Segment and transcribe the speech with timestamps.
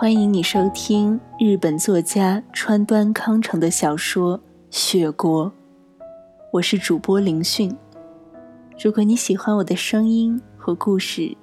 [0.00, 4.38] 欢迎你收听日本作家川端康成的小说
[4.70, 5.44] 《雪国》，
[6.54, 7.76] 我是主播林讯。
[8.82, 11.36] 如果你喜欢我的声音和故事，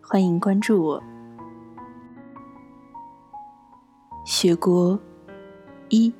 [0.00, 1.00] 欢迎关注我。
[4.24, 4.96] 《雪国》
[5.88, 6.14] 一，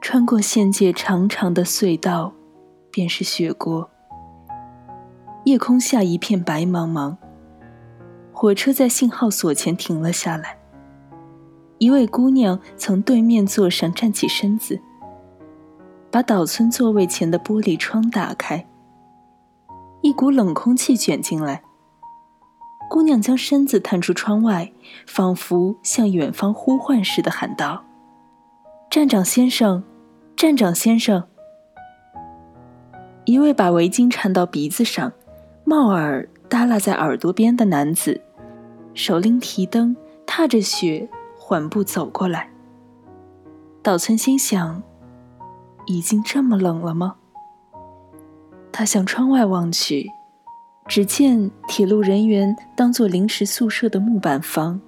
[0.00, 2.32] 穿过县界长长的隧道，
[2.92, 3.90] 便是雪国。
[5.46, 7.16] 夜空下一片白茫茫。
[8.42, 10.58] 火车在信号所前停了下来。
[11.78, 14.80] 一位姑娘从对面座上站起身子，
[16.10, 18.66] 把岛村座位前的玻璃窗打开。
[20.00, 21.62] 一股冷空气卷进来。
[22.90, 24.72] 姑娘将身子探出窗外，
[25.06, 27.84] 仿佛向远方呼唤似的喊道
[28.90, 29.84] ：“站长先生，
[30.34, 31.22] 站长先生！”
[33.24, 35.12] 一位把围巾缠到鼻子上，
[35.62, 38.20] 帽耳耷拉在耳朵边的男子。
[38.94, 42.50] 手拎提灯，踏着雪缓步走过来。
[43.82, 44.82] 岛村心想：
[45.86, 47.16] 已经这么冷了吗？
[48.70, 50.10] 他向窗外望去，
[50.86, 54.80] 只见铁路人员当做临时宿舍的木板房，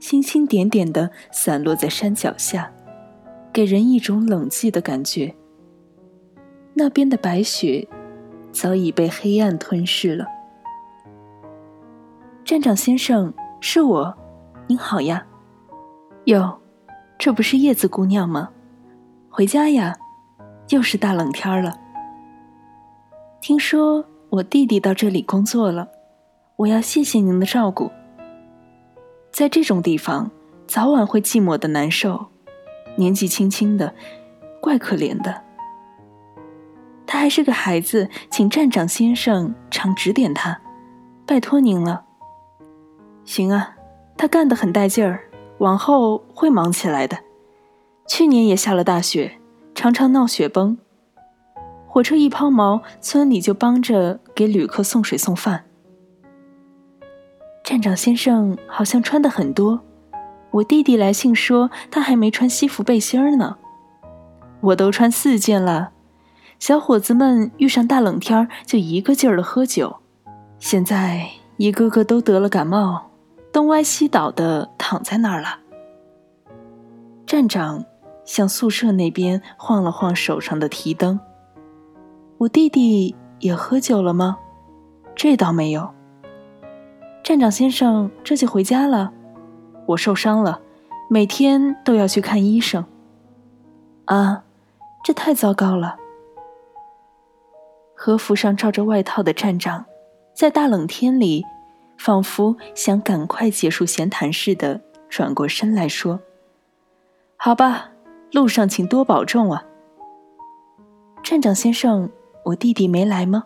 [0.00, 2.72] 星星点点的散落在山脚下，
[3.52, 5.34] 给人一种冷寂的感觉。
[6.74, 7.86] 那边的白雪
[8.50, 10.26] 早已被黑暗吞噬了。
[12.44, 13.32] 站长先生。
[13.64, 14.12] 是我，
[14.66, 15.24] 您好呀。
[16.24, 16.60] 哟，
[17.16, 18.50] 这不是叶子姑娘吗？
[19.30, 19.96] 回家呀，
[20.70, 21.78] 又是大冷天了。
[23.40, 25.88] 听说我弟弟到这里工作了，
[26.56, 27.88] 我要谢谢您的照顾。
[29.30, 30.32] 在这种地方，
[30.66, 32.26] 早晚会寂寞的难受，
[32.96, 33.94] 年纪轻轻的，
[34.60, 35.40] 怪可怜的。
[37.06, 40.60] 他还是个孩子，请站长先生常指点他，
[41.24, 42.06] 拜托您了。
[43.24, 43.76] 行啊，
[44.16, 45.24] 他干得很带劲儿，
[45.58, 47.18] 往后会忙起来的。
[48.06, 49.38] 去年也下了大雪，
[49.74, 50.76] 常常闹雪崩。
[51.86, 55.64] 火车一抛锚，村里就帮着给旅客送水送饭。
[57.62, 59.80] 站长先生好像穿的很多，
[60.50, 63.58] 我弟弟来信说他还没穿西服背心儿呢。
[64.60, 65.92] 我都穿四件了。
[66.58, 69.96] 小伙子们遇上大冷天就一个劲儿的喝酒，
[70.58, 73.11] 现在一个个都得了感冒。
[73.52, 75.58] 东歪西倒的躺在那儿了。
[77.26, 77.84] 站长
[78.24, 81.20] 向宿舍那边晃了晃手上的提灯。
[82.38, 84.38] 我弟弟也喝酒了吗？
[85.14, 85.90] 这倒没有。
[87.22, 89.12] 站长先生这就回家了。
[89.86, 90.60] 我受伤了，
[91.08, 92.84] 每天都要去看医生。
[94.06, 94.44] 啊，
[95.04, 95.96] 这太糟糕了。
[97.94, 99.84] 和服上罩着外套的站长，
[100.34, 101.44] 在大冷天里。
[102.04, 106.18] 仿佛想赶快结束闲谈似的，转过身来说
[107.38, 107.92] ：“好吧，
[108.32, 109.62] 路上请多保重啊。”
[111.22, 112.10] 站长先生，
[112.46, 113.44] 我弟弟没来吗？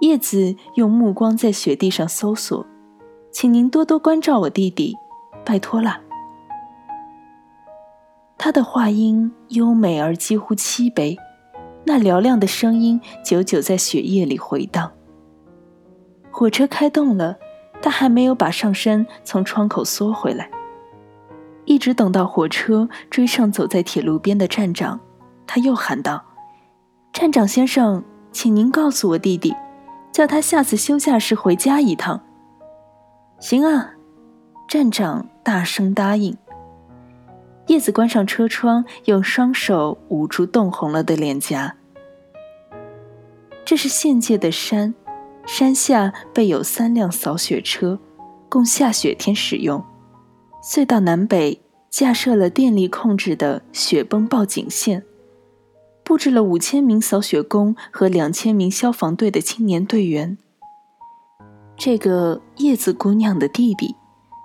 [0.00, 2.66] 叶子用目光在雪地上搜索，
[3.30, 4.96] 请您多多关照我弟弟，
[5.44, 6.00] 拜托了。
[8.36, 11.16] 他的话音优美而几乎凄悲，
[11.84, 14.90] 那嘹亮的声音久久在雪夜里回荡。
[16.32, 17.36] 火车开动了，
[17.80, 20.50] 他还没有把上身从窗口缩回来。
[21.64, 24.98] 一直等到火车追上走在铁路边的站长，
[25.46, 26.24] 他又喊道
[27.12, 29.54] ：“站长先生，请您告诉我弟弟，
[30.10, 32.20] 叫他下次休假时回家一趟。
[33.38, 33.92] ”“行啊。”
[34.66, 36.34] 站长大声答应。
[37.66, 41.76] 叶子关上车窗，用双手捂住冻红了的脸颊。
[43.64, 44.94] 这是县界的山。
[45.46, 47.98] 山下备有三辆扫雪车，
[48.48, 49.84] 供下雪天使用。
[50.62, 51.60] 隧道南北
[51.90, 55.04] 架设了电力控制的雪崩报警线，
[56.04, 60.38] 布置了五千名扫雪工和两千名消防队的青年队员。
[61.76, 63.96] 这个叶子姑娘的弟弟，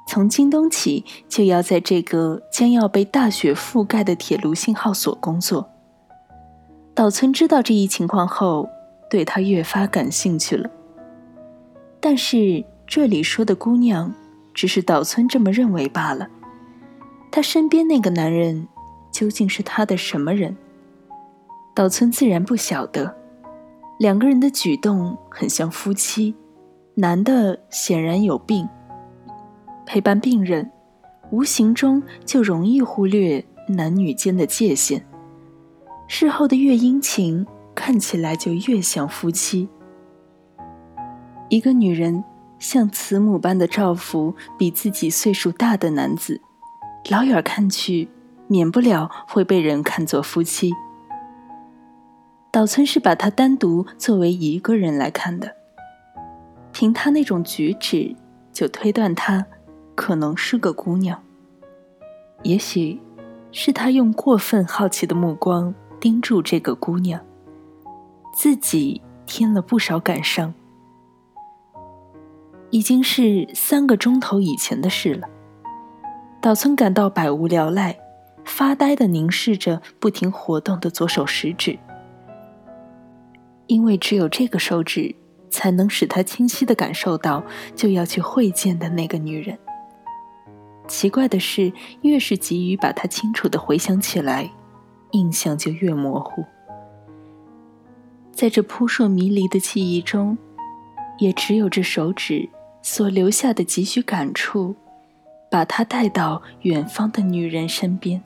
[0.08, 5.70] 从今冬起就要在这个将要被大雪覆盖的铁路信号所工作。
[6.96, 8.68] 岛村知道这一情况后，
[9.08, 10.68] 对他越发感兴趣了。
[12.00, 14.14] 但是这里说的姑娘，
[14.54, 16.28] 只是岛村这么认为罢了。
[17.32, 18.68] 他身边那个男人，
[19.12, 20.56] 究竟是他的什么人？
[21.76, 23.16] 岛村自然不晓得。
[24.00, 26.36] 两个人的举动很像夫妻，
[26.96, 28.68] 男的显然有病。
[29.86, 30.72] 陪伴病人，
[31.32, 35.04] 无形中就容易忽略男女间的界限。
[36.08, 37.46] 事后的越殷勤，
[37.76, 39.68] 看起来就越像夫妻。
[41.50, 42.24] 一个女人
[42.60, 46.42] 像慈母般的照拂比自己岁数大的男子，
[47.10, 48.10] 老远看去，
[48.48, 50.74] 免不了会被人看作夫妻。
[52.52, 55.56] 岛村是把他单独作为一个人来看的，
[56.74, 58.16] 凭他那种举止，
[58.52, 59.46] 就推断他
[59.96, 61.22] 可能是个姑娘。
[62.44, 63.00] 也许，
[63.52, 67.22] 是他用过分好奇的目光盯住这个姑娘，
[68.34, 70.54] 自己添了不少感伤。
[72.70, 75.28] 已经是三个钟头以前的事了。
[76.42, 77.98] 岛村感到百无聊赖，
[78.46, 81.78] 发呆的凝视着不停活动的左手食指，
[83.68, 85.16] 因为只有这个手指
[85.50, 87.44] 才能使他清晰的感受到
[87.76, 89.58] 就要去会见的那个女人。
[90.88, 91.72] 奇怪的是，
[92.02, 94.50] 越是急于把它清楚的回想起来，
[95.12, 96.46] 印象就越模糊。
[98.32, 100.38] 在这扑朔迷离的记忆中，
[101.18, 102.48] 也只有这手指。
[102.82, 104.76] 所留下的几许感触，
[105.52, 108.22] 把他带到远方的女人身边。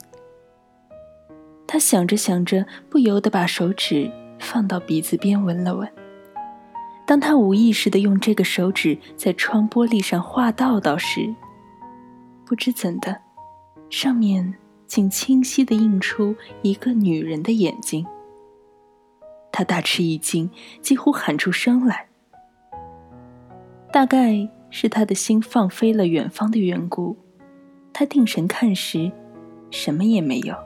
[1.66, 5.90] 他想着想着，不由得把手指放到鼻子边闻了闻。
[7.04, 11.34] 当他无意识地用这个手指在窗玻璃上画道道时，
[12.44, 13.20] 不知怎的，
[13.90, 14.54] 上面
[14.86, 18.06] 竟清晰地映出一个女人的眼睛。
[19.50, 20.48] 他大吃一惊，
[20.80, 22.06] 几乎喊出声来。
[23.92, 27.14] 大概是他的心放飞了远方的缘故，
[27.92, 29.12] 他定神看时，
[29.70, 30.56] 什么也没有。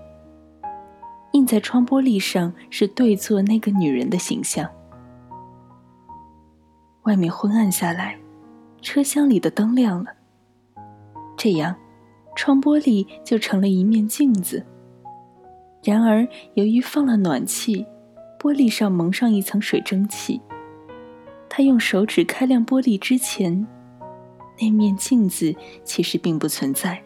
[1.32, 4.70] 映在窗玻璃上是对坐那个女人的形象。
[7.02, 8.16] 外面昏暗下来，
[8.80, 10.12] 车厢里的灯亮了。
[11.36, 11.74] 这样，
[12.36, 14.64] 窗玻璃就成了一面镜子。
[15.82, 17.84] 然而，由于放了暖气，
[18.38, 20.40] 玻璃上蒙上一层水蒸气。
[21.56, 23.66] 他用手指开亮玻璃之前，
[24.60, 27.02] 那面镜子其实并不存在。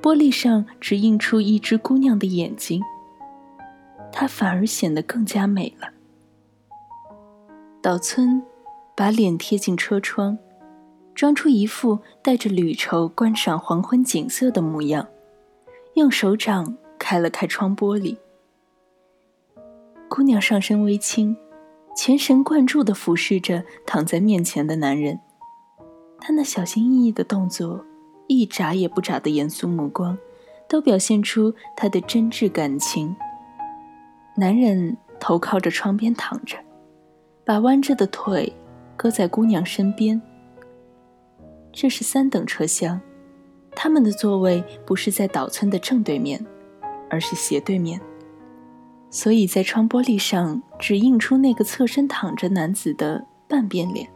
[0.00, 2.82] 玻璃上只映出一只姑娘的眼睛，
[4.10, 5.90] 她反而显得更加美了。
[7.82, 8.42] 岛村
[8.96, 10.38] 把脸贴近车窗，
[11.14, 15.06] 装出一副带着旅愁观赏黄昏景色的模样，
[15.96, 18.16] 用手掌开了开窗玻璃。
[20.08, 21.36] 姑娘上身微倾。
[21.96, 25.18] 全神贯注地俯视着躺在面前的男人，
[26.20, 27.82] 他那小心翼翼的动作，
[28.26, 30.16] 一眨也不眨的严肃目光，
[30.68, 33.16] 都表现出他的真挚感情。
[34.36, 36.58] 男人头靠着窗边躺着，
[37.44, 38.52] 把弯着的腿
[38.94, 40.20] 搁在姑娘身边。
[41.72, 43.00] 这是三等车厢，
[43.72, 46.44] 他们的座位不是在岛村的正对面，
[47.08, 47.98] 而是斜对面。
[49.10, 54.08] 所以在窗玻璃上只映出那个侧身躺着男子的半边脸。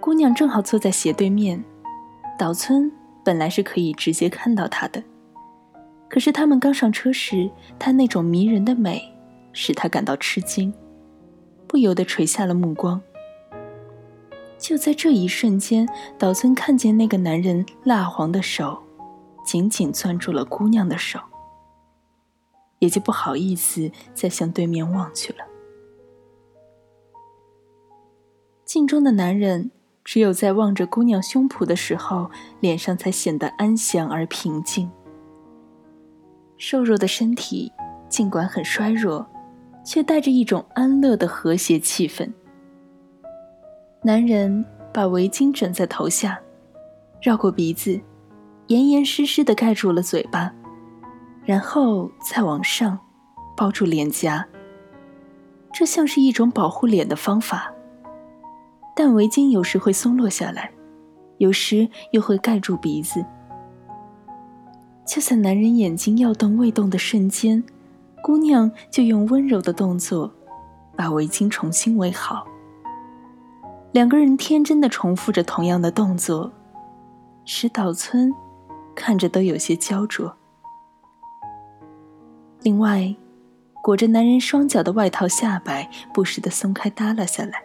[0.00, 1.64] 姑娘正好坐在斜对面，
[2.38, 2.92] 岛村
[3.24, 5.02] 本来是可以直接看到她的，
[6.08, 9.02] 可是他们刚上车时，她那种迷人的美
[9.52, 10.72] 使他感到吃惊，
[11.66, 13.00] 不由得垂下了目光。
[14.58, 18.78] 就在这一瞬间，岛村看见那个男人蜡黄的手，
[19.44, 21.18] 紧紧攥住了姑娘的手。
[22.78, 25.38] 也就不好意思再向对面望去了。
[28.64, 29.70] 镜中的男人
[30.04, 32.30] 只有在望着姑娘胸脯的时候，
[32.60, 34.90] 脸上才显得安详而平静。
[36.56, 37.72] 瘦弱的身体
[38.08, 39.26] 尽管很衰弱，
[39.84, 42.30] 却带着一种安乐的和谐气氛。
[44.02, 46.40] 男人把围巾枕在头下，
[47.20, 48.00] 绕过鼻子，
[48.68, 50.52] 严严实实的盖住了嘴巴。
[51.46, 52.98] 然后再往上，
[53.56, 54.44] 包住脸颊。
[55.72, 57.72] 这像是一种保护脸的方法。
[58.96, 60.72] 但围巾有时会松落下来，
[61.38, 63.24] 有时又会盖住鼻子。
[65.06, 67.62] 就在男人眼睛要动未动的瞬间，
[68.22, 70.32] 姑娘就用温柔的动作
[70.96, 72.44] 把围巾重新围好。
[73.92, 76.50] 两个人天真的重复着同样的动作，
[77.44, 78.34] 使岛村
[78.94, 80.34] 看着都有些焦灼。
[82.62, 83.14] 另外，
[83.82, 87.62] 裹着男人双脚的外套下摆不时的松开耷拉下来，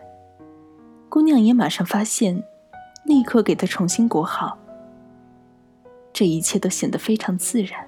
[1.10, 2.44] 姑娘也马上发现，
[3.06, 4.58] 立刻给他重新裹好。
[6.14, 7.88] 这一切都显得非常自然。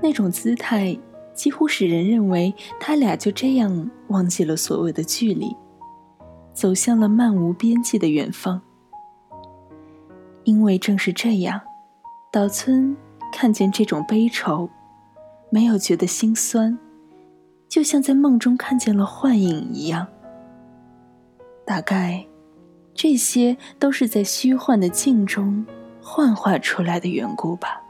[0.00, 0.98] 那种姿态
[1.32, 5.54] 几乎使人认为他俩就这样忘记了所谓的距离，
[6.52, 8.60] 走向了漫无边际的远方。
[10.42, 11.60] 因为正是这样，
[12.32, 12.96] 岛村
[13.32, 14.68] 看见这种悲愁。
[15.52, 16.78] 没有觉得心酸，
[17.68, 20.06] 就像在梦中看见了幻影一样。
[21.66, 22.24] 大概
[22.94, 25.66] 这些都是在虚幻的镜中
[26.00, 27.82] 幻化出来的缘故吧。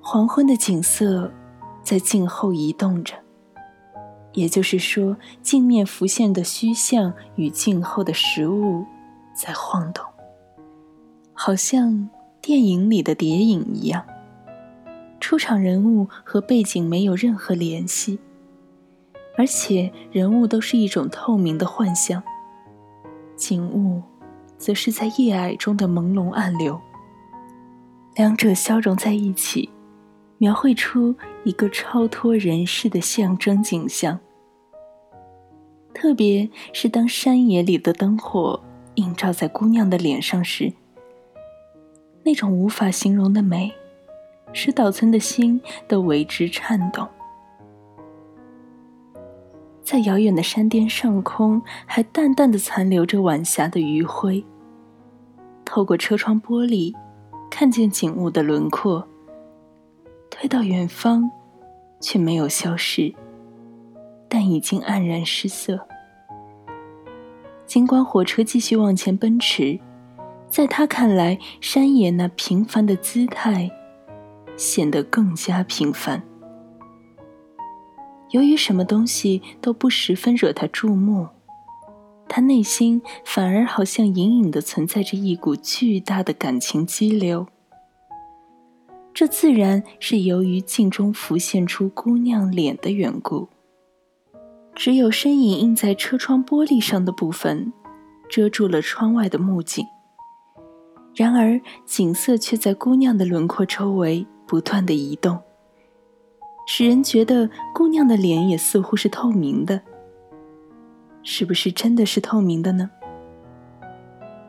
[0.00, 1.32] 黄昏的景色
[1.84, 3.14] 在镜后移动着，
[4.32, 8.84] 也就是说，镜面浮现的虚像与镜后的实物
[9.36, 10.04] 在晃动，
[11.32, 12.10] 好像
[12.40, 14.04] 电影里的谍影一样。
[15.22, 18.18] 出场人物和背景没有任何联系。
[19.38, 22.20] 而且人物都是一种透明的幻象，
[23.36, 24.02] 景物
[24.58, 26.78] 则是在夜霭中的朦胧暗流，
[28.16, 29.70] 两者消融在一起，
[30.38, 31.14] 描绘出
[31.44, 34.18] 一个超脱人世的象征景象。
[35.94, 38.60] 特别是当山野里的灯火
[38.96, 40.72] 映照在姑娘的脸上时，
[42.24, 43.72] 那种无法形容的美，
[44.52, 47.06] 使岛村的心都为之颤动。
[49.82, 54.44] 在遥远的山巅上空，还淡淡的残留着晚霞的余晖。
[55.64, 56.94] 透过车窗玻璃，
[57.50, 59.06] 看见景物的轮廓。
[60.30, 61.30] 推到远方，
[62.00, 63.14] 却没有消失，
[64.28, 65.86] 但已经黯然失色。
[67.66, 69.78] 尽管火车继续往前奔驰，
[70.48, 73.70] 在他看来，山野那平凡的姿态，
[74.56, 76.22] 显得更加平凡。
[78.30, 81.28] 由于什么东西都不十分惹他注目，
[82.28, 87.46] 他内心反而好像隐隐的存在着一股巨大的感情激流。
[89.12, 93.48] 这自然是由于镜中浮现出姑娘脸的缘故。
[94.74, 97.74] 只有身影映在车窗玻璃上的部分，
[98.30, 99.84] 遮住了窗外的幕景。
[101.14, 105.40] 然而景色却在姑娘的轮廓周围不断的移动。
[106.66, 109.80] 使人觉得姑娘的脸也似乎是透明的，
[111.22, 112.90] 是不是真的是透明的呢？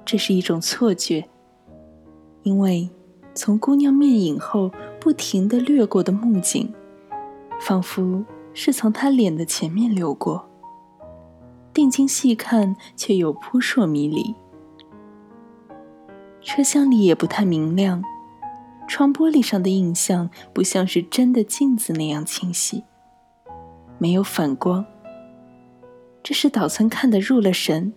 [0.04, 1.24] 这是一种错觉，
[2.42, 2.90] 因为
[3.34, 4.70] 从姑娘面影后
[5.00, 6.74] 不停的掠过的幕景，
[7.62, 10.50] 仿佛是从她脸的前面流过，
[11.74, 14.36] 定睛细看却又扑朔迷离。
[16.42, 18.04] 车厢里也不太明亮。
[18.88, 22.84] 窗玻璃上的印象不像是真的镜子那样清晰，
[23.98, 24.86] 没有反光。
[26.22, 27.94] 这是岛村看得入了神，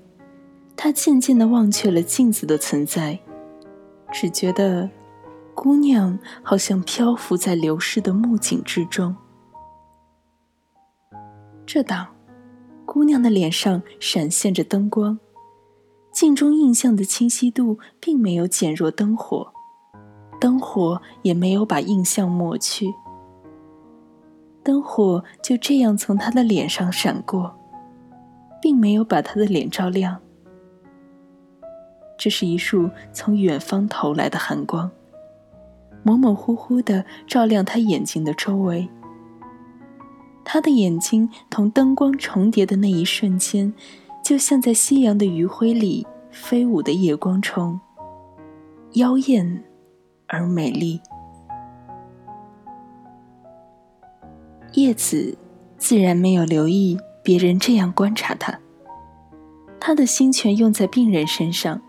[0.76, 3.18] 他渐渐的忘却了镜子的存在，
[4.10, 4.88] 只觉得
[5.54, 9.14] 姑娘好像漂浮在流逝的木景之中。
[11.66, 12.06] 这当，
[12.84, 15.18] 姑娘的脸上闪现着灯光，
[16.12, 19.52] 镜中印象的清晰度并没有减弱灯火。
[20.38, 22.92] 灯火也没有把印象抹去，
[24.62, 27.54] 灯火就这样从他的脸上闪过，
[28.60, 30.18] 并没有把他的脸照亮。
[32.18, 34.90] 这是一束从远方投来的寒光，
[36.02, 38.88] 模模糊糊的照亮他眼睛的周围。
[40.44, 43.74] 他的眼睛同灯光重叠的那一瞬间，
[44.22, 47.80] 就像在夕阳的余晖里飞舞的夜光虫，
[48.92, 49.64] 妖艳。
[50.28, 51.00] 而美丽，
[54.72, 55.38] 叶子
[55.78, 58.58] 自然没有留意别人这样观察他。
[59.78, 61.80] 他的心全用在病人身上，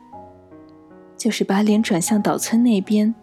[1.17, 3.15] 就是把脸转向岛村那边，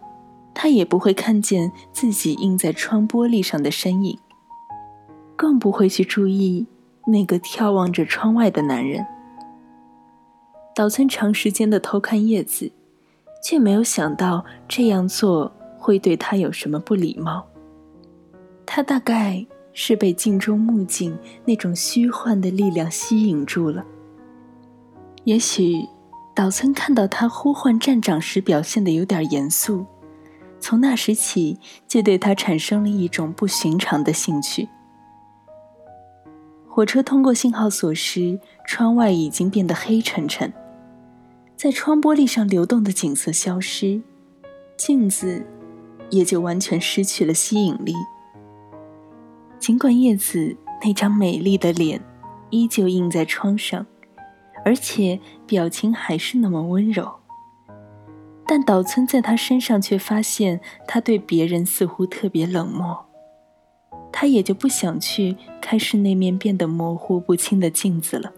[0.53, 4.19] 他也不会看见自己映在窗玻璃上的身影，
[5.37, 6.67] 更不会去注意
[7.07, 9.05] 那个眺望着窗外的男人。
[10.75, 12.73] 岛村长时间的偷看叶子。
[13.47, 17.45] 却没有想到这样做会对他有什么不礼貌。
[18.65, 23.85] 他大概是被镜中木镜那种虚幻的力量吸引住了。
[25.25, 25.75] 也许
[26.35, 29.85] 岛村看到他呼唤站长时表现的有点严肃，
[30.59, 34.67] 从那时起就对他产生了一种不寻常的兴趣。
[36.67, 40.51] 火车通过信号锁时，窗外已经变得黑沉沉。
[41.57, 44.01] 在窗玻璃上流动的景色消失，
[44.77, 45.45] 镜子
[46.09, 47.93] 也就完全失去了吸引力。
[49.57, 52.01] 尽管叶子那张美丽的脸
[52.49, 53.85] 依旧映在窗上，
[54.65, 57.09] 而且表情还是那么温柔，
[58.45, 63.05] 但岛村在他身上却发现他对别人似乎特别冷漠，
[64.11, 68.33] 他也就不想去开始那面变得模糊不清的镜子了。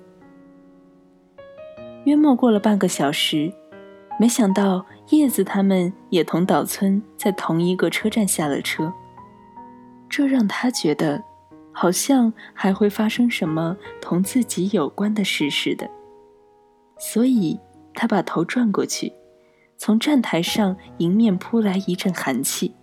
[2.07, 3.51] 约莫过了半个小时，
[4.17, 8.93] 没想到叶子他们也同岛村在同一个车站下了车，
[10.07, 11.21] 这让他觉得
[11.73, 15.89] 好像还会发生什么同自己有关的事似的。
[16.97, 17.59] 所以，
[17.93, 19.11] 他把头转过去，
[19.77, 22.73] 从站台上迎面扑来一阵寒气。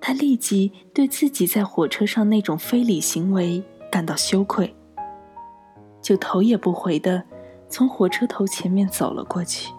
[0.00, 4.74] 他立即对自己在火车上那种非礼行为感到羞愧，
[6.00, 7.22] 就头也不回的
[7.70, 9.72] 从火车头前面走了过去。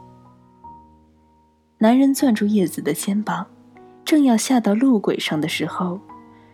[1.78, 3.46] 男人攥住叶子的肩膀，
[4.04, 6.00] 正要下到路轨上的时候。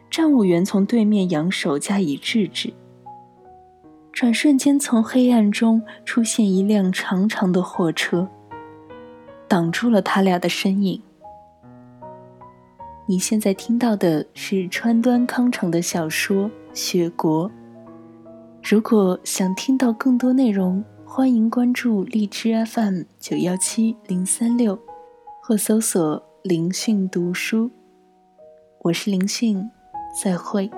[0.09, 2.73] 站务员从对面扬手加以制止。
[4.13, 8.25] 转瞬间，从黑暗中出现一辆长长的货车，
[9.49, 11.01] 挡住了他俩的身影。
[13.05, 17.49] 你现在听到的是川端康成的小说《雪国》。
[18.63, 20.81] 如果想听到更多内容，
[21.17, 24.77] 欢迎关注荔枝 FM 九幺七零三六，
[25.41, 27.71] 或搜索“灵讯读书”。
[28.85, 29.67] 我是灵讯。
[30.23, 30.69] 再会。